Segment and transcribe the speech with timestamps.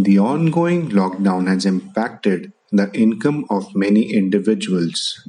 [0.00, 5.28] The ongoing lockdown has impacted the income of many individuals.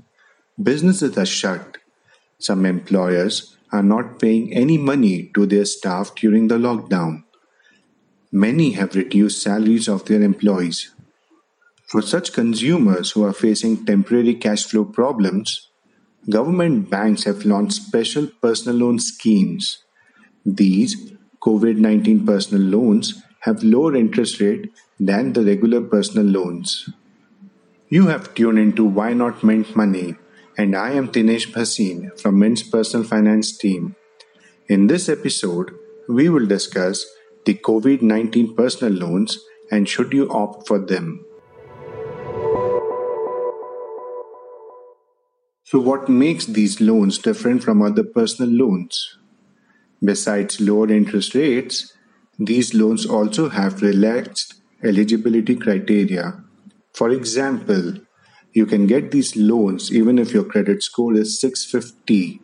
[0.62, 1.80] Businesses are shut.
[2.38, 7.24] Some employers are not paying any money to their staff during the lockdown.
[8.32, 10.92] Many have reduced salaries of their employees.
[11.88, 15.72] For such consumers who are facing temporary cash flow problems,
[16.30, 19.84] government banks have launched special personal loan schemes.
[20.46, 26.90] These COVID 19 personal loans have lower interest rate than the regular personal loans.
[27.90, 30.16] You have tuned into Why Not Mint Money,
[30.58, 33.96] and I am Dinesh Bhasin from Mint's personal finance team.
[34.68, 35.72] In this episode,
[36.08, 37.06] we will discuss
[37.46, 39.40] the COVID 19 personal loans
[39.72, 41.26] and should you opt for them.
[45.64, 49.18] So, what makes these loans different from other personal loans?
[50.04, 51.94] Besides lower interest rates,
[52.40, 56.44] these loans also have relaxed eligibility criteria
[56.94, 57.94] for example,
[58.54, 62.42] you can get these loans even if your credit score is 650.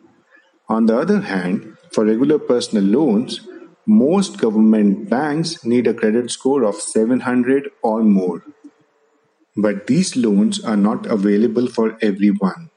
[0.68, 3.40] On the other hand, for regular personal loans,
[3.86, 8.42] most government banks need a credit score of 700 or more.
[9.56, 12.70] But these loans are not available for everyone.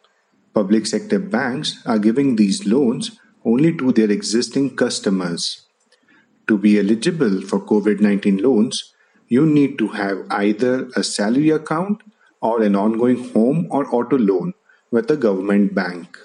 [0.54, 5.69] Public sector banks are giving these loans only to their existing customers.
[6.50, 8.94] To be eligible for COVID 19 loans,
[9.28, 12.02] you need to have either a salary account
[12.42, 14.54] or an ongoing home or auto loan
[14.90, 16.18] with a government bank.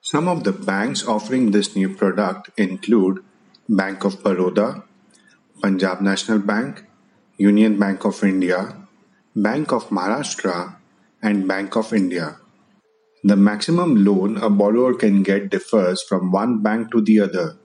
[0.00, 3.22] Some of the banks offering this new product include
[3.68, 4.84] Bank of Baroda,
[5.60, 6.84] Punjab National Bank,
[7.36, 8.88] Union Bank of India,
[9.36, 10.76] Bank of Maharashtra,
[11.20, 12.38] and Bank of India.
[13.22, 17.58] The maximum loan a borrower can get differs from one bank to the other.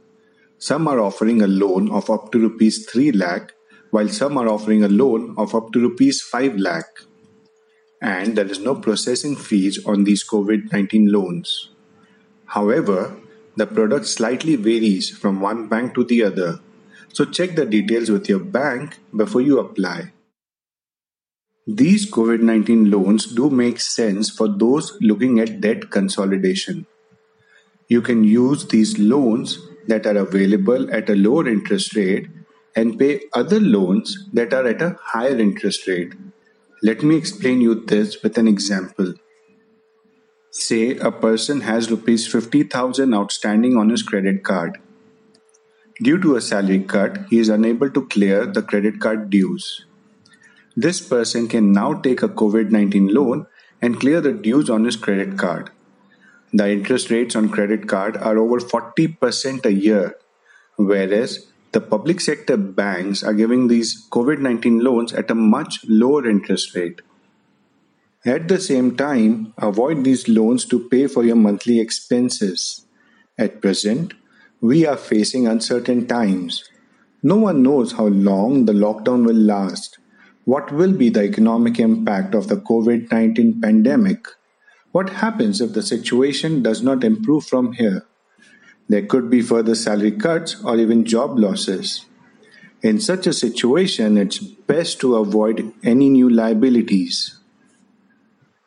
[0.64, 3.52] Some are offering a loan of up to rupees 3 lakh
[3.92, 7.02] while some are offering a loan of up to rupees 5 lakh.
[8.02, 11.72] And there is no processing fees on these COVID 19 loans.
[12.46, 13.18] However,
[13.58, 16.62] the product slightly varies from one bank to the other,
[17.12, 20.14] so check the details with your bank before you apply.
[21.68, 26.86] These COVID 19 loans do make sense for those looking at debt consolidation.
[27.90, 32.28] You can use these loans that are available at a lower interest rate
[32.76, 36.14] and pay other loans that are at a higher interest rate.
[36.82, 39.14] Let me explain you this with an example.
[40.52, 44.80] Say a person has rupees 50,000 outstanding on his credit card.
[46.02, 49.86] Due to a salary cut, he is unable to clear the credit card dues.
[50.76, 53.46] This person can now take a COVID 19 loan
[53.82, 55.70] and clear the dues on his credit card.
[56.56, 60.16] The interest rates on credit card are over 40% a year,
[60.76, 66.30] whereas the public sector banks are giving these COVID 19 loans at a much lower
[66.30, 67.02] interest rate.
[68.24, 72.86] At the same time, avoid these loans to pay for your monthly expenses.
[73.36, 74.14] At present,
[74.62, 76.70] we are facing uncertain times.
[77.24, 79.98] No one knows how long the lockdown will last.
[80.46, 84.28] What will be the economic impact of the COVID 19 pandemic?
[84.94, 88.06] What happens if the situation does not improve from here?
[88.88, 92.06] There could be further salary cuts or even job losses.
[92.84, 97.40] In such a situation, it's best to avoid any new liabilities.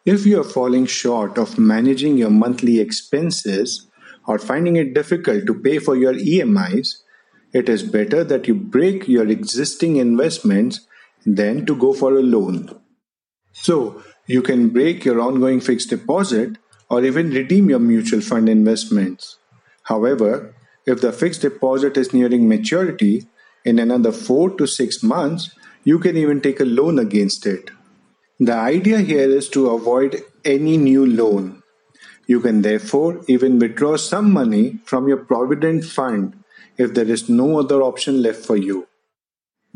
[0.04, 3.86] If you are falling short of managing your monthly expenses
[4.26, 7.04] or finding it difficult to pay for your EMIs,
[7.52, 10.80] it is better that you break your existing investments
[11.24, 12.80] than to go for a loan.
[13.66, 16.50] So, you can break your ongoing fixed deposit
[16.88, 19.38] or even redeem your mutual fund investments.
[19.82, 20.54] However,
[20.86, 23.26] if the fixed deposit is nearing maturity
[23.64, 25.50] in another 4 to 6 months,
[25.82, 27.72] you can even take a loan against it.
[28.38, 31.64] The idea here is to avoid any new loan.
[32.28, 36.38] You can therefore even withdraw some money from your provident fund
[36.78, 38.86] if there is no other option left for you.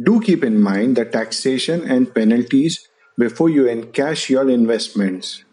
[0.00, 2.86] Do keep in mind the taxation and penalties
[3.20, 5.44] before you encash your investments.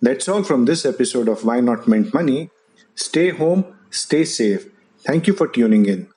[0.00, 2.50] That's all from this episode of Why Not Mint Money.
[2.94, 4.66] Stay home, stay safe.
[5.00, 6.08] Thank you for tuning in.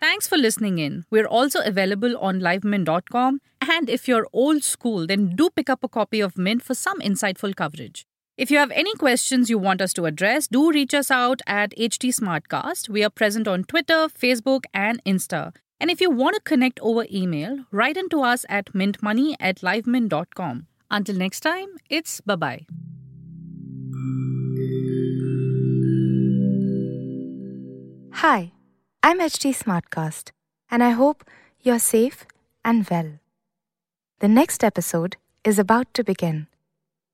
[0.00, 1.04] Thanks for listening in.
[1.10, 3.40] We're also available on livemint.com.
[3.62, 7.00] And if you're old school, then do pick up a copy of Mint for some
[7.00, 8.06] insightful coverage.
[8.40, 11.76] If you have any questions you want us to address, do reach us out at
[11.76, 12.88] HT Smartcast.
[12.88, 15.54] We are present on Twitter, Facebook, and Insta.
[15.78, 20.66] And if you want to connect over email, write into us at mintmoney at livemint.com.
[20.90, 22.64] Until next time, it's bye bye.
[28.22, 28.52] Hi,
[29.02, 30.30] I'm HT Smartcast,
[30.70, 31.28] and I hope
[31.60, 32.24] you're safe
[32.64, 33.18] and well.
[34.20, 36.46] The next episode is about to begin.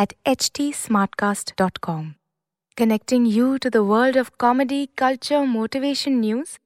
[0.00, 2.14] at htsmartcast.com,
[2.74, 6.58] connecting you to the world of comedy, culture, motivation news.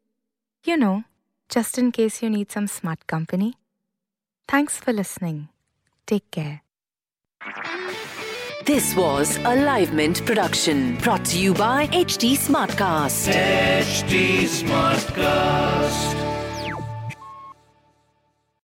[0.63, 1.03] You know,
[1.49, 3.55] just in case you need some smart company.
[4.47, 5.49] Thanks for listening.
[6.07, 6.63] Take care.
[8.65, 13.35] This was a Live Mint production brought to you by HT Smartcast.
[13.35, 16.34] HT Smartcast.